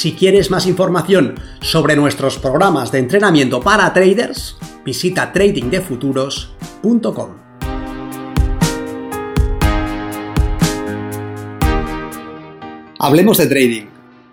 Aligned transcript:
Si 0.00 0.14
quieres 0.14 0.50
más 0.50 0.66
información 0.66 1.34
sobre 1.60 1.94
nuestros 1.94 2.38
programas 2.38 2.90
de 2.90 3.00
entrenamiento 3.00 3.60
para 3.60 3.92
traders, 3.92 4.56
visita 4.82 5.30
tradingdefuturos.com. 5.30 7.36
Hablemos 12.98 13.36
de 13.36 13.46
trading, 13.46 13.84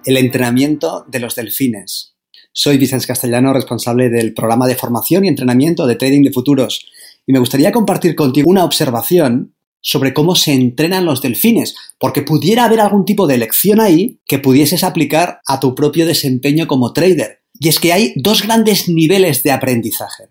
el 0.05 0.15
entrenamiento 0.15 1.03
de 1.05 1.19
los 1.19 1.35
delfines. 1.35 2.15
Soy 2.53 2.77
Vicente 2.77 3.05
Castellano, 3.05 3.51
responsable 3.51 4.09
del 4.09 4.33
programa 4.33 4.67
de 4.67 4.75
formación 4.75 5.25
y 5.25 5.27
entrenamiento 5.27 5.85
de 5.85 5.97
trading 5.97 6.23
de 6.23 6.31
futuros, 6.31 6.89
y 7.25 7.33
me 7.33 7.39
gustaría 7.39 7.73
compartir 7.73 8.15
contigo 8.15 8.49
una 8.49 8.63
observación 8.63 9.56
sobre 9.81 10.13
cómo 10.13 10.35
se 10.35 10.53
entrenan 10.53 11.05
los 11.05 11.21
delfines, 11.21 11.75
porque 11.99 12.21
pudiera 12.21 12.65
haber 12.65 12.79
algún 12.79 13.05
tipo 13.05 13.27
de 13.27 13.37
lección 13.37 13.79
ahí 13.79 14.19
que 14.25 14.39
pudieses 14.39 14.83
aplicar 14.83 15.39
a 15.47 15.59
tu 15.59 15.75
propio 15.75 16.05
desempeño 16.05 16.67
como 16.67 16.93
trader. 16.93 17.41
Y 17.59 17.69
es 17.69 17.79
que 17.79 17.93
hay 17.93 18.13
dos 18.15 18.43
grandes 18.43 18.89
niveles 18.89 19.43
de 19.43 19.51
aprendizaje. 19.51 20.25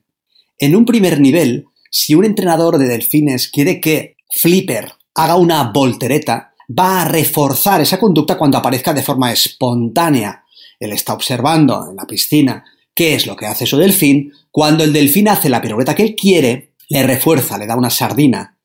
En 0.59 0.77
un 0.77 0.85
primer 0.85 1.21
nivel, 1.21 1.67
si 1.91 2.15
un 2.15 2.25
entrenador 2.25 2.79
de 2.79 2.87
delfines 2.87 3.49
quiere 3.49 3.81
que 3.81 4.17
Flipper 4.41 4.93
haga 5.15 5.37
una 5.37 5.65
voltereta, 5.73 6.53
va 6.69 7.03
a 7.03 7.05
reforzar 7.05 7.81
esa 7.81 7.99
conducta 7.99 8.37
cuando 8.37 8.59
aparezca 8.59 8.93
de 8.93 9.03
forma 9.03 9.33
espontánea. 9.33 10.45
Él 10.79 10.93
está 10.93 11.15
observando 11.15 11.89
en 11.91 11.97
la 11.97 12.07
piscina 12.07 12.65
qué 12.95 13.15
es 13.15 13.27
lo 13.27 13.37
que 13.37 13.47
hace 13.47 13.67
su 13.67 13.77
delfín. 13.77 14.33
Cuando 14.51 14.85
el 14.85 14.93
delfín 14.93 15.29
hace 15.29 15.49
la 15.49 15.63
pirueta 15.63 15.95
que 15.95 16.03
él 16.03 16.17
quiere, 16.17 16.75
le 16.89 17.03
refuerza, 17.03 17.59
le 17.59 17.67
da 17.67 17.77
una 17.77 17.91
sardina. 17.91 18.56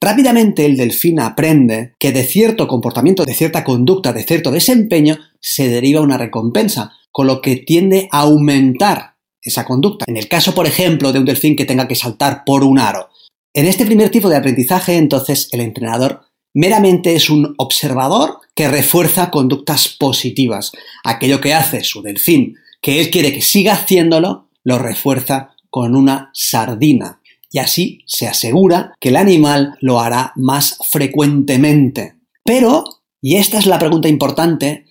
Rápidamente 0.00 0.66
el 0.66 0.76
delfín 0.76 1.20
aprende 1.20 1.94
que 1.98 2.12
de 2.12 2.24
cierto 2.24 2.68
comportamiento, 2.68 3.24
de 3.24 3.34
cierta 3.34 3.64
conducta, 3.64 4.12
de 4.12 4.24
cierto 4.24 4.50
desempeño, 4.50 5.18
se 5.40 5.68
deriva 5.68 6.00
una 6.00 6.18
recompensa, 6.18 6.92
con 7.10 7.26
lo 7.26 7.40
que 7.40 7.56
tiende 7.56 8.08
a 8.10 8.20
aumentar 8.20 9.14
esa 9.40 9.64
conducta. 9.64 10.04
En 10.08 10.16
el 10.16 10.28
caso, 10.28 10.54
por 10.54 10.66
ejemplo, 10.66 11.12
de 11.12 11.20
un 11.20 11.24
delfín 11.24 11.54
que 11.54 11.64
tenga 11.64 11.86
que 11.86 11.94
saltar 11.94 12.42
por 12.44 12.64
un 12.64 12.78
aro. 12.78 13.10
En 13.52 13.66
este 13.66 13.86
primer 13.86 14.10
tipo 14.10 14.28
de 14.28 14.36
aprendizaje, 14.36 14.96
entonces, 14.96 15.48
el 15.52 15.60
entrenador 15.60 16.22
meramente 16.54 17.14
es 17.14 17.30
un 17.30 17.54
observador 17.58 18.38
que 18.54 18.68
refuerza 18.68 19.30
conductas 19.30 19.88
positivas. 19.88 20.72
Aquello 21.04 21.40
que 21.40 21.54
hace 21.54 21.84
su 21.84 22.02
delfín, 22.02 22.56
que 22.80 23.00
él 23.00 23.10
quiere 23.10 23.32
que 23.32 23.42
siga 23.42 23.74
haciéndolo, 23.74 24.48
lo 24.64 24.78
refuerza 24.78 25.54
con 25.70 25.94
una 25.94 26.30
sardina 26.32 27.20
y 27.54 27.60
así 27.60 28.00
se 28.04 28.26
asegura 28.26 28.96
que 28.98 29.10
el 29.10 29.16
animal 29.16 29.76
lo 29.80 30.00
hará 30.00 30.32
más 30.34 30.76
frecuentemente. 30.90 32.16
Pero, 32.44 32.82
y 33.22 33.36
esta 33.36 33.60
es 33.60 33.66
la 33.66 33.78
pregunta 33.78 34.08
importante, 34.08 34.86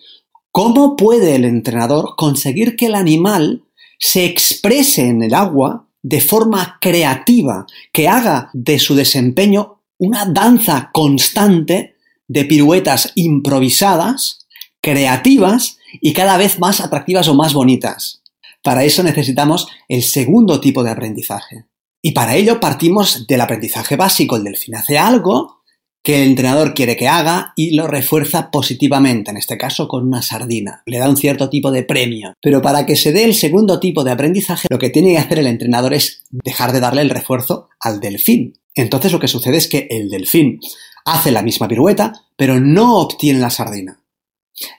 ¿cómo 0.49 0.95
puede 0.95 1.35
el 1.35 1.43
entrenador 1.43 2.15
conseguir 2.15 2.77
que 2.77 2.85
el 2.85 2.95
animal 2.95 3.65
se 3.99 4.23
exprese 4.23 5.09
en 5.09 5.23
el 5.23 5.33
agua 5.33 5.89
de 6.03 6.21
forma 6.21 6.77
creativa, 6.79 7.65
que 7.91 8.07
haga 8.07 8.49
de 8.53 8.79
su 8.79 8.95
desempeño 8.95 9.81
una 9.97 10.25
danza 10.25 10.89
constante 10.93 11.97
de 12.29 12.45
piruetas 12.45 13.11
improvisadas, 13.15 14.47
creativas 14.79 15.79
y 15.99 16.13
cada 16.13 16.37
vez 16.37 16.59
más 16.59 16.79
atractivas 16.79 17.27
o 17.27 17.35
más 17.35 17.53
bonitas? 17.53 18.23
Para 18.63 18.85
eso 18.85 19.03
necesitamos 19.03 19.67
el 19.89 20.01
segundo 20.01 20.61
tipo 20.61 20.81
de 20.81 20.91
aprendizaje. 20.91 21.65
Y 22.05 22.11
para 22.11 22.35
ello 22.35 22.59
partimos 22.59 23.25
del 23.27 23.39
aprendizaje 23.39 23.95
básico. 23.95 24.35
El 24.35 24.43
delfín 24.43 24.75
hace 24.75 24.97
algo 24.97 25.63
que 26.03 26.21
el 26.21 26.27
entrenador 26.27 26.73
quiere 26.73 26.97
que 26.97 27.07
haga 27.07 27.53
y 27.55 27.75
lo 27.75 27.87
refuerza 27.87 28.51
positivamente, 28.51 29.31
en 29.31 29.37
este 29.37 29.57
caso 29.57 29.87
con 29.87 30.05
una 30.05 30.21
sardina. 30.21 30.83
Le 30.85 30.97
da 30.97 31.09
un 31.09 31.15
cierto 31.15 31.49
tipo 31.49 31.71
de 31.71 31.83
premio. 31.83 32.33
Pero 32.41 32.61
para 32.61 32.85
que 32.85 32.97
se 32.97 33.13
dé 33.13 33.23
el 33.23 33.33
segundo 33.33 33.79
tipo 33.79 34.03
de 34.03 34.11
aprendizaje, 34.11 34.67
lo 34.69 34.79
que 34.79 34.89
tiene 34.89 35.13
que 35.13 35.17
hacer 35.17 35.39
el 35.39 35.47
entrenador 35.47 35.93
es 35.93 36.23
dejar 36.29 36.73
de 36.73 36.81
darle 36.81 37.03
el 37.03 37.09
refuerzo 37.09 37.69
al 37.79 38.01
delfín. 38.01 38.59
Entonces 38.75 39.13
lo 39.13 39.19
que 39.21 39.29
sucede 39.29 39.55
es 39.55 39.69
que 39.69 39.87
el 39.89 40.09
delfín 40.09 40.59
hace 41.05 41.31
la 41.31 41.41
misma 41.41 41.69
pirueta, 41.69 42.25
pero 42.35 42.59
no 42.59 42.97
obtiene 42.97 43.39
la 43.39 43.49
sardina. 43.49 44.01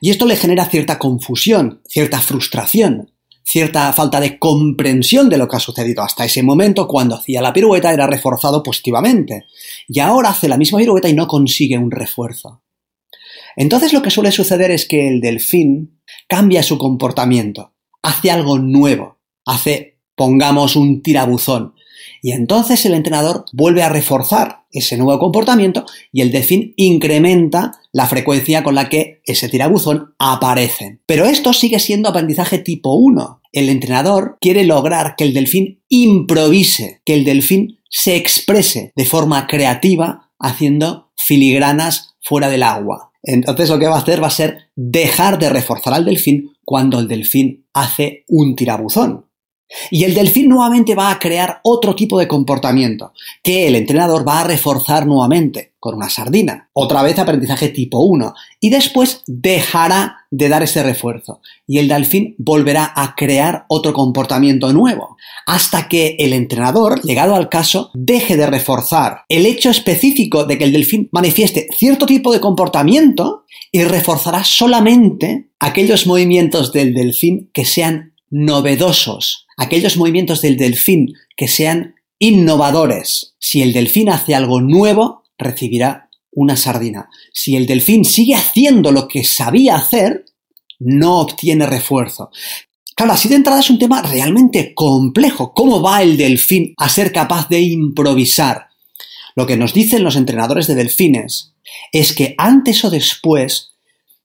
Y 0.03 0.11
esto 0.11 0.27
le 0.27 0.37
genera 0.37 0.67
cierta 0.67 0.99
confusión, 0.99 1.81
cierta 1.89 2.21
frustración, 2.21 3.14
cierta 3.45 3.93
falta 3.93 4.21
de 4.21 4.39
comprensión 4.39 5.29
de 5.29 5.39
lo 5.39 5.47
que 5.47 5.57
ha 5.57 5.61
sucedido. 5.61 6.03
Hasta 6.03 6.25
ese 6.25 6.43
momento, 6.43 6.89
cuando 6.89 7.17
hacía 7.17 7.43
la 7.43 7.53
pirueta, 7.53 7.93
era 7.93 8.07
reforzado 8.07 8.63
positivamente. 8.63 9.45
Y 9.87 10.01
ahora 10.01 10.31
hace 10.31 10.49
la 10.49 10.57
misma 10.57 10.79
pirueta 10.79 11.09
y 11.09 11.13
no 11.13 11.29
consigue 11.29 11.79
un 11.79 11.91
refuerzo. 11.91 12.63
Entonces 13.57 13.93
lo 13.93 14.03
que 14.03 14.11
suele 14.11 14.33
suceder 14.33 14.71
es 14.71 14.87
que 14.87 15.09
el 15.09 15.21
delfín 15.21 16.01
cambia 16.29 16.63
su 16.63 16.79
comportamiento, 16.79 17.75
hace 18.03 18.31
algo 18.31 18.59
nuevo, 18.59 19.19
hace, 19.47 20.01
pongamos, 20.17 20.75
un 20.75 21.03
tirabuzón. 21.03 21.75
Y 22.23 22.33
entonces 22.33 22.85
el 22.87 22.95
entrenador 22.95 23.45
vuelve 23.53 23.83
a 23.83 23.89
reforzar 23.89 24.65
ese 24.73 24.97
nuevo 24.97 25.21
comportamiento 25.21 25.85
y 26.11 26.23
el 26.23 26.33
delfín 26.33 26.73
incrementa 26.77 27.73
la 27.95 28.09
frecuencia 28.09 28.65
con 28.65 28.75
la 28.75 28.89
que 28.89 29.23
ese 29.25 29.49
tirabuzón 29.49 30.15
aparece. 30.19 30.99
Pero 31.07 31.27
esto 31.27 31.53
sigue 31.53 31.79
siendo 31.79 32.09
aprendizaje 32.09 32.59
tipo 32.59 32.95
1. 32.95 33.41
El 33.53 33.69
entrenador 33.69 34.37
quiere 34.41 34.65
lograr 34.65 35.15
que 35.17 35.23
el 35.23 35.33
delfín 35.33 35.81
improvise, 35.89 37.01
que 37.07 37.15
el 37.15 37.25
delfín 37.25 37.79
se 37.89 38.17
exprese 38.17 38.93
de 38.97 39.05
forma 39.05 39.47
creativa 39.47 40.33
haciendo 40.41 41.13
filigranas 41.17 42.17
fuera 42.21 42.49
del 42.49 42.65
agua. 42.65 43.13
Entonces 43.23 43.71
lo 43.71 43.79
que 43.79 43.87
va 43.87 43.95
a 43.95 44.01
hacer 44.01 44.21
va 44.21 44.27
a 44.27 44.31
ser 44.31 44.71
dejar 44.75 45.39
de 45.39 45.51
reforzar 45.51 45.95
al 45.95 46.05
delfín 46.05 46.51
cuando 46.65 46.99
el 46.99 47.07
delfín 47.07 47.69
hace 47.73 48.25
un 48.27 48.57
tirabuzón. 48.57 49.27
Y 49.91 50.05
el 50.05 50.15
delfín 50.15 50.49
nuevamente 50.49 50.95
va 50.95 51.11
a 51.11 51.19
crear 51.19 51.61
otro 51.63 51.95
tipo 51.95 52.19
de 52.19 52.29
comportamiento, 52.29 53.13
que 53.43 53.67
el 53.67 53.77
entrenador 53.77 54.27
va 54.27 54.41
a 54.41 54.45
reforzar 54.45 55.07
nuevamente 55.07 55.75
con 55.85 55.97
una 55.97 56.09
sardina. 56.09 56.71
Otra 56.73 57.03
vez 57.03 57.19
aprendizaje 57.19 57.69
tipo 57.69 57.99
1. 57.99 58.33
Y 58.59 58.71
después 58.71 59.23
dejará 59.27 60.25
de 60.31 60.49
dar 60.49 60.63
ese 60.63 60.83
refuerzo. 60.83 61.43
Y 61.67 61.77
el 61.77 61.89
delfín 61.89 62.35
volverá 62.39 62.91
a 62.97 63.15
crear 63.15 63.67
otro 63.69 63.93
comportamiento 63.93 64.73
nuevo. 64.73 65.19
Hasta 65.47 65.87
que 65.87 66.17
el 66.19 66.33
entrenador, 66.33 67.03
llegado 67.03 67.35
al 67.35 67.51
caso, 67.51 67.91
deje 67.93 68.39
de 68.39 68.47
reforzar 68.47 69.25
el 69.29 69.45
hecho 69.45 69.69
específico 69.69 70.47
de 70.47 70.57
que 70.57 70.65
el 70.65 70.73
delfín 70.73 71.11
manifieste 71.13 71.69
cierto 71.77 72.07
tipo 72.07 72.33
de 72.33 72.41
comportamiento 72.41 73.45
y 73.71 73.85
reforzará 73.85 74.43
solamente 74.43 75.51
aquellos 75.61 76.07
movimientos 76.07 76.73
del 76.73 76.95
delfín 76.95 77.51
que 77.53 77.67
sean 77.67 78.14
novedosos, 78.35 79.47
aquellos 79.57 79.97
movimientos 79.97 80.43
del 80.43 80.57
delfín 80.57 81.15
que 81.37 81.47
sean 81.47 81.95
innovadores. 82.19 83.37
Si 83.39 83.63
el 83.63 83.73
delfín 83.73 84.11
hace 84.11 84.35
algo 84.35 84.61
nuevo, 84.61 85.23
recibirá 85.39 86.11
una 86.33 86.57
sardina. 86.57 87.09
Si 87.33 87.55
el 87.55 87.67
delfín 87.67 88.05
sigue 88.05 88.35
haciendo 88.35 88.91
lo 88.91 89.07
que 89.07 89.23
sabía 89.23 89.77
hacer, 89.77 90.25
no 90.81 91.21
obtiene 91.21 91.65
refuerzo. 91.65 92.31
Claro, 92.97 93.13
así 93.13 93.29
de 93.29 93.37
entrada 93.37 93.61
es 93.61 93.71
un 93.71 93.79
tema 93.79 94.03
realmente 94.03 94.75
complejo. 94.75 95.53
¿Cómo 95.55 95.81
va 95.81 96.03
el 96.03 96.17
delfín 96.17 96.75
a 96.77 96.89
ser 96.89 97.13
capaz 97.13 97.49
de 97.49 97.61
improvisar? 97.61 98.67
Lo 99.37 99.47
que 99.47 99.57
nos 99.57 99.73
dicen 99.75 100.03
los 100.03 100.17
entrenadores 100.17 100.67
de 100.67 100.75
delfines 100.75 101.55
es 101.93 102.13
que 102.13 102.35
antes 102.37 102.85
o 102.85 102.91
después 102.91 103.74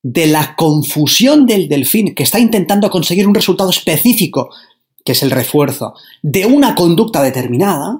de 0.01 0.27
la 0.27 0.55
confusión 0.55 1.45
del 1.45 1.67
delfín 1.67 2.15
que 2.15 2.23
está 2.23 2.39
intentando 2.39 2.89
conseguir 2.89 3.27
un 3.27 3.35
resultado 3.35 3.69
específico, 3.69 4.49
que 5.03 5.11
es 5.11 5.23
el 5.23 5.31
refuerzo, 5.31 5.93
de 6.21 6.45
una 6.45 6.75
conducta 6.75 7.21
determinada, 7.21 7.99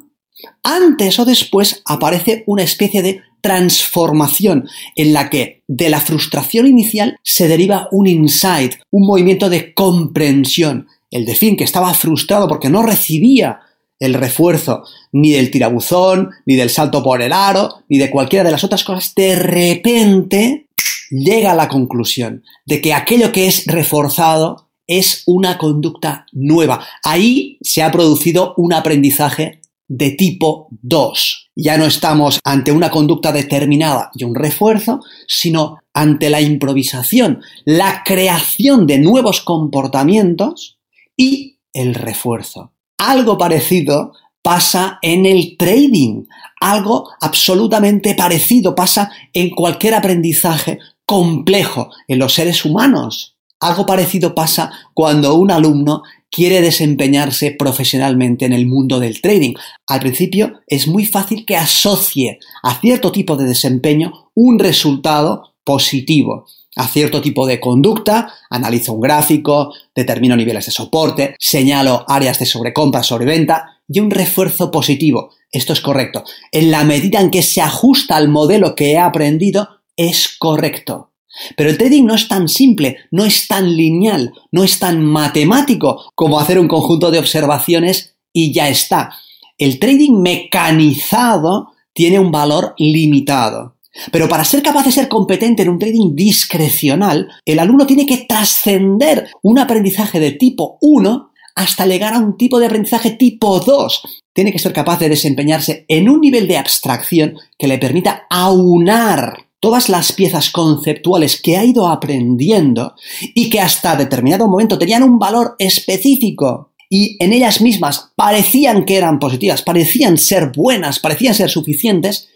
antes 0.64 1.20
o 1.20 1.26
después 1.26 1.82
aparece 1.86 2.44
una 2.48 2.64
especie 2.64 3.02
de 3.02 3.22
transformación 3.42 4.68
en 4.96 5.14
la 5.14 5.30
que 5.30 5.64
de 5.68 5.90
la 5.90 6.02
frustración 6.02 6.68
inicial 6.68 7.18
se 7.24 7.48
deriva 7.48 7.88
un 7.92 8.08
insight, 8.08 8.76
un 8.92 9.06
movimiento 9.06 9.50
de 9.50 9.74
comprensión. 9.74 10.88
El 11.12 11.26
delfín 11.26 11.58
que 11.58 11.64
estaba 11.64 11.94
frustrado 11.94 12.48
porque 12.48 12.70
no 12.70 12.84
recibía 12.84 13.60
el 14.00 14.14
refuerzo 14.14 14.84
ni 15.12 15.32
del 15.32 15.52
tirabuzón, 15.52 16.30
ni 16.46 16.56
del 16.56 16.70
salto 16.70 17.04
por 17.04 17.22
el 17.22 17.34
aro, 17.34 17.84
ni 17.90 17.98
de 17.98 18.10
cualquiera 18.10 18.46
de 18.46 18.52
las 18.52 18.64
otras 18.64 18.84
cosas, 18.84 19.14
de 19.16 19.36
repente 19.36 20.68
llega 21.10 21.52
a 21.52 21.56
la 21.56 21.68
conclusión 21.68 22.44
de 22.66 22.82
que 22.82 22.94
aquello 22.94 23.32
que 23.32 23.48
es 23.48 23.66
reforzado 23.66 24.70
es 24.88 25.24
una 25.28 25.58
conducta 25.58 26.26
nueva. 26.32 26.84
Ahí 27.04 27.58
se 27.62 27.84
ha 27.84 27.92
producido 27.92 28.54
un 28.58 28.74
aprendizaje 28.74 29.62
de 29.88 30.12
tipo 30.12 30.68
2. 30.82 31.52
Ya 31.56 31.78
no 31.78 31.86
estamos 31.86 32.40
ante 32.44 32.72
una 32.72 32.90
conducta 32.90 33.32
determinada 33.32 34.12
y 34.14 34.24
un 34.24 34.36
refuerzo, 34.36 35.02
sino 35.28 35.80
ante 35.94 36.30
la 36.30 36.42
improvisación, 36.42 37.42
la 37.66 38.04
creación 38.06 38.88
de 38.88 39.00
nuevos 39.00 39.42
comportamientos 39.42 40.80
y 41.18 41.60
el 41.74 41.96
refuerzo. 41.96 42.74
Algo 42.98 43.38
parecido 43.38 44.14
pasa 44.42 45.00
en 45.02 45.26
el 45.26 45.58
trading, 45.58 46.26
algo 46.62 47.10
absolutamente 47.20 48.16
parecido 48.16 48.74
pasa 48.74 49.12
en 49.34 49.50
cualquier 49.50 49.96
aprendizaje 49.96 50.80
complejo 51.10 51.90
en 52.08 52.20
los 52.20 52.36
seres 52.36 52.64
humanos. 52.66 53.36
Algo 53.60 53.84
parecido 53.88 54.36
pasa 54.36 54.72
cuando 54.94 55.34
un 55.34 55.50
alumno 55.50 56.04
quiere 56.30 56.62
desempeñarse 56.62 57.50
profesionalmente 57.50 58.46
en 58.46 58.54
el 58.54 58.68
mundo 58.68 59.00
del 59.00 59.20
trading. 59.20 59.56
Al 59.88 60.02
principio 60.02 60.62
es 60.68 60.88
muy 60.88 61.08
fácil 61.08 61.48
que 61.48 61.58
asocie 61.58 62.38
a 62.62 62.80
cierto 62.80 63.12
tipo 63.12 63.36
de 63.38 63.46
desempeño 63.46 64.30
un 64.36 64.60
resultado 64.60 65.56
positivo 65.64 66.46
a 66.76 66.88
cierto 66.88 67.22
tipo 67.22 67.48
de 67.48 67.60
conducta, 67.60 68.32
analizo 68.52 68.94
un 68.94 69.02
gráfico, 69.02 69.74
determino 69.96 70.36
niveles 70.36 70.68
de 70.68 70.72
soporte, 70.72 71.36
señalo 71.40 72.06
áreas 72.08 72.38
de 72.38 72.46
sobrecompra, 72.46 73.02
sobreventa 73.02 73.80
y 73.88 74.00
un 74.00 74.12
refuerzo 74.12 74.70
positivo. 74.70 75.32
Esto 75.52 75.74
es 75.74 75.82
correcto. 75.82 76.24
En 76.52 76.70
la 76.70 76.84
medida 76.84 77.20
en 77.20 77.32
que 77.32 77.42
se 77.42 77.62
ajusta 77.62 78.16
al 78.16 78.30
modelo 78.30 78.76
que 78.76 78.92
he 78.92 79.00
aprendido, 79.00 79.79
es 80.00 80.38
correcto. 80.40 81.12
Pero 81.58 81.70
el 81.70 81.78
trading 81.78 82.06
no 82.06 82.16
es 82.16 82.28
tan 82.30 82.48
simple, 82.48 82.98
no 83.12 83.26
es 83.26 83.48
tan 83.48 83.76
lineal, 83.76 84.34
no 84.52 84.64
es 84.64 84.80
tan 84.80 85.04
matemático 85.04 86.12
como 86.16 86.40
hacer 86.40 86.58
un 86.58 86.70
conjunto 86.70 87.12
de 87.12 87.20
observaciones 87.20 88.16
y 88.32 88.54
ya 88.54 88.70
está. 88.70 89.12
El 89.58 89.78
trading 89.78 90.22
mecanizado 90.22 91.74
tiene 91.94 92.18
un 92.18 92.32
valor 92.32 92.76
limitado. 92.78 93.76
Pero 94.12 94.30
para 94.30 94.46
ser 94.46 94.64
capaz 94.64 94.86
de 94.86 94.94
ser 94.94 95.10
competente 95.10 95.64
en 95.64 95.70
un 95.70 95.80
trading 95.80 96.16
discrecional, 96.16 97.28
el 97.44 97.60
alumno 97.60 97.86
tiene 97.86 98.06
que 98.06 98.20
trascender 98.20 99.30
un 99.42 99.60
aprendizaje 99.60 100.22
de 100.22 100.32
tipo 100.32 100.78
1 100.80 101.32
hasta 101.56 101.86
llegar 101.86 102.14
a 102.14 102.20
un 102.20 102.38
tipo 102.38 102.58
de 102.58 102.68
aprendizaje 102.68 103.12
tipo 103.12 103.60
2. 103.60 104.24
Tiene 104.34 104.54
que 104.54 104.60
ser 104.60 104.72
capaz 104.72 105.00
de 105.00 105.10
desempeñarse 105.10 105.84
en 105.90 106.08
un 106.08 106.22
nivel 106.22 106.48
de 106.48 106.58
abstracción 106.58 107.36
que 107.58 107.68
le 107.68 107.78
permita 107.78 108.28
aunar 108.30 109.49
todas 109.60 109.90
las 109.90 110.12
piezas 110.12 110.50
conceptuales 110.50 111.42
que 111.42 111.58
ha 111.58 111.66
ido 111.66 111.88
aprendiendo 111.88 112.96
y 113.34 113.50
que 113.50 113.60
hasta 113.60 113.96
determinado 113.96 114.48
momento 114.48 114.78
tenían 114.78 115.04
un 115.04 115.20
valor 115.20 115.56
específico 115.60 116.70
y 116.90 117.24
en 117.24 117.34
ellas 117.34 117.62
mismas 117.62 118.12
parecían 118.16 118.84
que 118.84 118.98
eran 118.98 119.20
positivas, 119.20 119.62
parecían 119.62 120.18
ser 120.18 120.52
buenas, 120.56 121.00
parecían 121.00 121.36
ser 121.36 121.50
suficientes, 121.50 122.30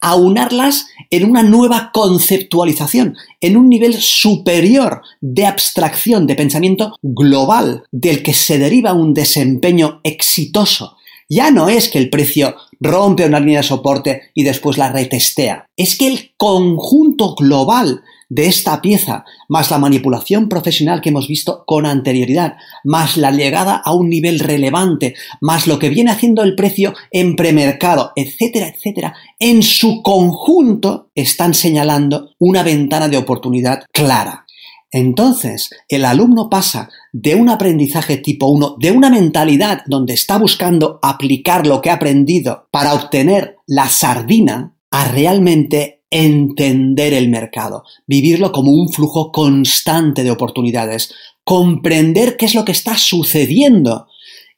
aunarlas 0.00 0.88
en 1.10 1.30
una 1.30 1.44
nueva 1.44 1.92
conceptualización, 1.94 3.16
en 3.40 3.56
un 3.56 3.68
nivel 3.68 3.94
superior 3.94 5.02
de 5.20 5.46
abstracción, 5.46 6.26
de 6.26 6.34
pensamiento 6.34 6.96
global, 7.00 7.84
del 7.92 8.24
que 8.24 8.34
se 8.34 8.58
deriva 8.58 8.92
un 8.92 9.14
desempeño 9.14 10.00
exitoso. 10.02 10.96
Ya 11.28 11.52
no 11.52 11.68
es 11.68 11.88
que 11.88 11.98
el 11.98 12.10
precio 12.10 12.56
rompe 12.82 13.24
una 13.24 13.40
línea 13.40 13.60
de 13.60 13.66
soporte 13.66 14.22
y 14.34 14.42
después 14.42 14.76
la 14.76 14.90
retestea. 14.90 15.66
Es 15.76 15.96
que 15.96 16.08
el 16.08 16.32
conjunto 16.36 17.34
global 17.34 18.02
de 18.28 18.46
esta 18.46 18.80
pieza, 18.80 19.24
más 19.48 19.70
la 19.70 19.78
manipulación 19.78 20.48
profesional 20.48 21.02
que 21.02 21.10
hemos 21.10 21.28
visto 21.28 21.64
con 21.66 21.84
anterioridad, 21.84 22.56
más 22.82 23.18
la 23.18 23.30
llegada 23.30 23.76
a 23.76 23.92
un 23.92 24.08
nivel 24.08 24.38
relevante, 24.38 25.14
más 25.42 25.66
lo 25.66 25.78
que 25.78 25.90
viene 25.90 26.10
haciendo 26.10 26.42
el 26.42 26.54
precio 26.54 26.94
en 27.10 27.36
premercado, 27.36 28.12
etcétera, 28.16 28.68
etcétera, 28.68 29.14
en 29.38 29.62
su 29.62 30.00
conjunto 30.02 31.10
están 31.14 31.52
señalando 31.52 32.30
una 32.38 32.62
ventana 32.62 33.08
de 33.08 33.18
oportunidad 33.18 33.84
clara. 33.92 34.46
Entonces, 34.90 35.70
el 35.88 36.04
alumno 36.04 36.48
pasa 36.50 36.90
de 37.12 37.34
un 37.34 37.50
aprendizaje 37.50 38.16
tipo 38.16 38.46
1, 38.46 38.76
de 38.78 38.90
una 38.90 39.10
mentalidad 39.10 39.82
donde 39.86 40.14
está 40.14 40.38
buscando 40.38 40.98
aplicar 41.02 41.66
lo 41.66 41.82
que 41.82 41.90
ha 41.90 41.94
aprendido 41.94 42.68
para 42.70 42.94
obtener 42.94 43.56
la 43.66 43.88
sardina, 43.88 44.74
a 44.90 45.08
realmente 45.08 46.02
entender 46.10 47.14
el 47.14 47.28
mercado, 47.28 47.84
vivirlo 48.06 48.52
como 48.52 48.72
un 48.72 48.90
flujo 48.90 49.32
constante 49.32 50.22
de 50.22 50.30
oportunidades, 50.30 51.14
comprender 51.44 52.36
qué 52.36 52.46
es 52.46 52.54
lo 52.54 52.64
que 52.64 52.72
está 52.72 52.96
sucediendo. 52.96 54.06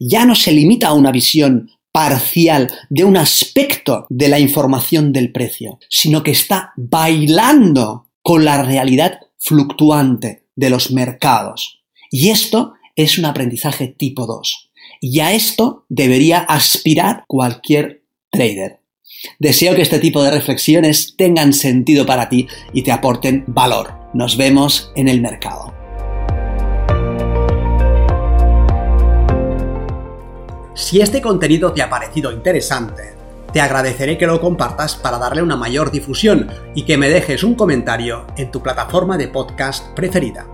Ya 0.00 0.26
no 0.26 0.34
se 0.34 0.52
limita 0.52 0.88
a 0.88 0.94
una 0.94 1.12
visión 1.12 1.70
parcial 1.92 2.72
de 2.90 3.04
un 3.04 3.16
aspecto 3.16 4.06
de 4.10 4.28
la 4.28 4.40
información 4.40 5.12
del 5.12 5.30
precio, 5.30 5.78
sino 5.88 6.24
que 6.24 6.32
está 6.32 6.72
bailando 6.76 8.08
con 8.20 8.44
la 8.44 8.62
realidad 8.62 9.20
fluctuante 9.38 10.46
de 10.56 10.70
los 10.70 10.90
mercados. 10.90 11.83
Y 12.10 12.30
esto 12.30 12.74
es 12.96 13.18
un 13.18 13.24
aprendizaje 13.24 13.88
tipo 13.88 14.26
2. 14.26 14.70
Y 15.00 15.20
a 15.20 15.32
esto 15.32 15.84
debería 15.88 16.38
aspirar 16.38 17.24
cualquier 17.26 18.02
trader. 18.30 18.80
Deseo 19.38 19.74
que 19.74 19.82
este 19.82 19.98
tipo 19.98 20.22
de 20.22 20.30
reflexiones 20.30 21.14
tengan 21.16 21.52
sentido 21.52 22.04
para 22.04 22.28
ti 22.28 22.46
y 22.72 22.82
te 22.82 22.92
aporten 22.92 23.44
valor. 23.46 23.94
Nos 24.12 24.36
vemos 24.36 24.92
en 24.96 25.08
el 25.08 25.20
mercado. 25.20 25.72
Si 30.74 31.00
este 31.00 31.22
contenido 31.22 31.72
te 31.72 31.82
ha 31.82 31.88
parecido 31.88 32.32
interesante, 32.32 33.14
te 33.52 33.60
agradeceré 33.60 34.18
que 34.18 34.26
lo 34.26 34.40
compartas 34.40 34.96
para 34.96 35.18
darle 35.18 35.40
una 35.40 35.56
mayor 35.56 35.92
difusión 35.92 36.50
y 36.74 36.82
que 36.82 36.96
me 36.96 37.08
dejes 37.08 37.44
un 37.44 37.54
comentario 37.54 38.26
en 38.36 38.50
tu 38.50 38.60
plataforma 38.60 39.16
de 39.16 39.28
podcast 39.28 39.94
preferida. 39.94 40.53